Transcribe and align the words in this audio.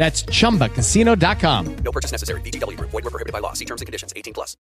That's 0.00 0.24
chumbacasino.com. 0.30 1.76
No 1.84 1.92
purchase 1.92 2.10
necessary. 2.10 2.40
VGW. 2.40 2.80
Void 2.80 3.04
were 3.04 3.10
prohibited 3.10 3.34
by 3.34 3.40
law. 3.40 3.52
See 3.52 3.66
terms 3.66 3.82
and 3.82 3.86
conditions. 3.86 4.14
18 4.16 4.32
plus. 4.32 4.56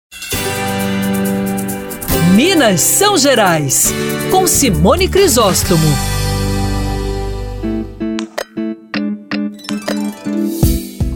Minas 2.34 2.80
São 2.80 3.18
Gerais, 3.18 3.92
com 4.30 4.46
Simone 4.46 5.08
Crisóstomo. 5.08 5.84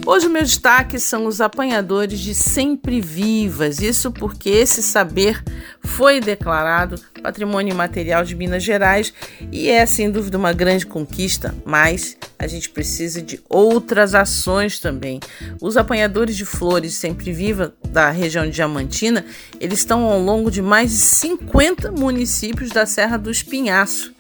Hoje 0.04 0.26
o 0.26 0.30
meu 0.30 0.42
destaque 0.42 0.98
são 0.98 1.24
os 1.24 1.40
apanhadores 1.40 2.20
de 2.20 2.34
sempre 2.34 3.00
vivas, 3.00 3.80
isso 3.80 4.10
porque 4.12 4.50
esse 4.50 4.82
saber 4.82 5.42
foi 5.82 6.20
declarado 6.20 7.00
Patrimônio 7.20 7.72
Imaterial 7.72 8.24
de 8.24 8.34
Minas 8.34 8.62
Gerais 8.62 9.12
e 9.52 9.68
é 9.68 9.84
sem 9.86 10.10
dúvida 10.10 10.38
uma 10.38 10.52
grande 10.52 10.86
conquista, 10.86 11.54
mas 11.64 12.16
a 12.38 12.46
gente 12.46 12.70
precisa 12.70 13.20
de 13.20 13.40
outras 13.48 14.14
ações 14.14 14.78
também. 14.78 15.20
Os 15.60 15.76
apanhadores 15.76 16.36
de 16.36 16.44
flores 16.44 16.94
sempre 16.94 17.32
viva 17.32 17.74
da 17.88 18.10
região 18.10 18.44
de 18.44 18.52
Diamantina, 18.52 19.24
eles 19.60 19.80
estão 19.80 20.04
ao 20.04 20.20
longo 20.20 20.50
de 20.50 20.62
mais 20.62 20.90
de 20.90 20.96
50 20.96 21.92
municípios 21.92 22.70
da 22.70 22.86
Serra 22.86 23.16
do 23.16 23.30
Espinhaço, 23.30 24.12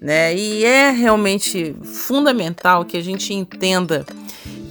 né? 0.00 0.34
E 0.34 0.64
é 0.64 0.90
realmente 0.90 1.74
fundamental 1.82 2.84
que 2.84 2.96
a 2.96 3.02
gente 3.02 3.32
entenda 3.32 4.04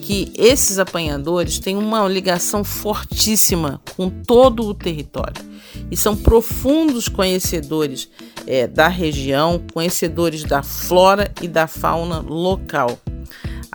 que 0.05 0.31
esses 0.37 0.77
apanhadores 0.77 1.57
têm 1.57 1.75
uma 1.75 2.07
ligação 2.07 2.63
fortíssima 2.63 3.81
com 3.97 4.07
todo 4.07 4.63
o 4.63 4.71
território 4.71 5.43
e 5.89 5.97
são 5.97 6.15
profundos 6.15 7.09
conhecedores 7.09 8.07
é, 8.45 8.67
da 8.67 8.87
região, 8.87 9.59
conhecedores 9.73 10.43
da 10.43 10.61
flora 10.61 11.33
e 11.41 11.47
da 11.47 11.65
fauna 11.65 12.19
local. 12.19 12.99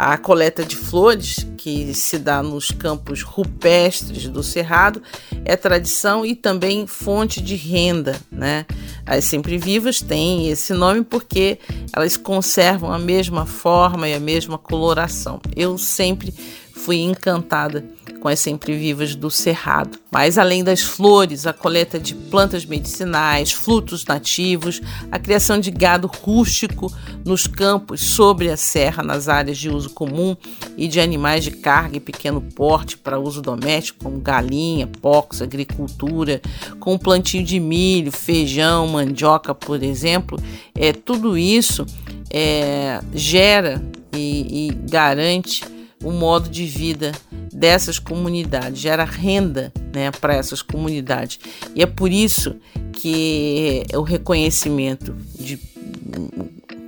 A 0.02 0.16
coleta 0.16 0.64
de 0.64 0.76
flores, 0.76 1.46
que 1.58 1.92
se 1.92 2.18
dá 2.18 2.42
nos 2.42 2.70
campos 2.70 3.20
rupestres 3.20 4.26
do 4.28 4.42
Cerrado, 4.42 5.02
é 5.44 5.54
tradição 5.56 6.24
e 6.24 6.34
também 6.34 6.86
fonte 6.86 7.38
de 7.38 7.54
renda. 7.54 8.18
Né? 8.32 8.64
As 9.04 9.26
sempre 9.26 9.58
vivas 9.58 10.00
têm 10.00 10.48
esse 10.48 10.72
nome 10.72 11.04
porque 11.04 11.58
elas 11.94 12.16
conservam 12.16 12.90
a 12.90 12.98
mesma 12.98 13.44
forma 13.44 14.08
e 14.08 14.14
a 14.14 14.20
mesma 14.20 14.56
coloração. 14.56 15.38
Eu 15.54 15.76
sempre 15.76 16.32
fui 16.80 17.00
encantada 17.00 17.84
com 18.20 18.28
as 18.28 18.40
sempre 18.40 18.76
vivas 18.76 19.14
do 19.14 19.30
Cerrado. 19.30 19.98
Mas 20.10 20.36
além 20.36 20.62
das 20.62 20.82
flores, 20.82 21.46
a 21.46 21.52
coleta 21.52 21.98
de 21.98 22.14
plantas 22.14 22.64
medicinais, 22.64 23.52
frutos 23.52 24.04
nativos, 24.04 24.80
a 25.10 25.18
criação 25.18 25.58
de 25.58 25.70
gado 25.70 26.06
rústico 26.06 26.92
nos 27.24 27.46
campos 27.46 28.00
sobre 28.00 28.50
a 28.50 28.56
serra, 28.56 29.02
nas 29.02 29.28
áreas 29.28 29.56
de 29.56 29.70
uso 29.70 29.90
comum, 29.90 30.36
e 30.76 30.86
de 30.88 31.00
animais 31.00 31.44
de 31.44 31.50
carga 31.50 31.96
e 31.96 32.00
pequeno 32.00 32.40
porte 32.40 32.96
para 32.96 33.18
uso 33.18 33.40
doméstico, 33.40 34.04
como 34.04 34.18
galinha, 34.18 34.86
porcos, 34.86 35.40
agricultura, 35.40 36.40
com 36.78 36.98
plantio 36.98 37.42
de 37.42 37.58
milho, 37.58 38.12
feijão, 38.12 38.86
mandioca, 38.86 39.54
por 39.54 39.82
exemplo, 39.82 40.38
é 40.74 40.92
tudo 40.92 41.38
isso 41.38 41.86
é, 42.30 43.00
gera 43.14 43.82
e, 44.12 44.68
e 44.68 44.74
garante 44.88 45.79
o 46.02 46.10
modo 46.10 46.48
de 46.48 46.64
vida 46.66 47.12
dessas 47.52 47.98
comunidades, 47.98 48.80
gera 48.80 49.04
renda 49.04 49.72
né, 49.92 50.10
para 50.10 50.34
essas 50.34 50.62
comunidades. 50.62 51.38
E 51.74 51.82
é 51.82 51.86
por 51.86 52.10
isso 52.10 52.56
que 52.92 53.84
o 53.94 54.02
reconhecimento 54.02 55.14
de 55.38 55.58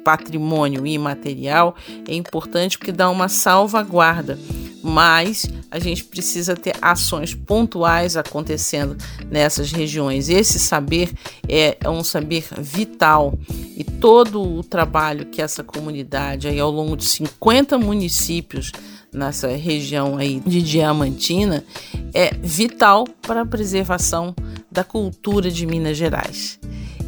patrimônio 0.03 0.87
imaterial 0.87 1.77
é 2.09 2.15
importante 2.15 2.77
porque 2.77 2.93
dá 2.93 3.09
uma 3.09 3.29
salvaguarda, 3.29 4.39
mas 4.83 5.47
a 5.71 5.79
gente 5.79 6.05
precisa 6.05 6.57
ter 6.57 6.75
ações 6.83 7.35
pontuais 7.35 8.17
acontecendo 8.17 8.97
nessas 9.31 9.71
regiões. 9.71 10.29
Esse 10.29 10.59
saber 10.59 11.13
é, 11.49 11.77
é 11.81 11.89
um 11.89 12.03
saber 12.03 12.45
vital 12.59 13.39
e 13.77 13.85
todo 13.85 14.43
o 14.43 14.65
trabalho 14.65 15.27
que 15.27 15.41
essa 15.41 15.63
comunidade 15.63 16.49
aí 16.49 16.59
ao 16.59 16.71
longo 16.71 16.97
de 16.97 17.05
50 17.05 17.79
municípios 17.79 18.73
nessa 19.13 19.49
região 19.49 20.17
aí 20.17 20.41
de 20.41 20.63
Diamantina 20.63 21.65
é 22.15 22.33
vital 22.35 23.07
para 23.21 23.43
a 23.43 23.47
preservação 23.47 24.35
da 24.71 24.83
cultura 24.83 25.51
de 25.51 25.67
Minas 25.67 25.97
Gerais. 25.97 26.59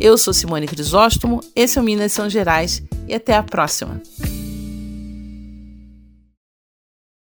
Eu 0.01 0.19
sou 0.19 0.35
Simone 0.35 0.67
Crisóstomo, 0.67 1.41
esse 1.55 1.79
é 1.79 1.81
o 1.81 1.85
Minas 1.85 2.13
São 2.13 2.29
Gerais 2.29 2.83
e 3.09 3.15
até 3.15 3.35
a 3.35 3.43
próxima. 3.43 4.01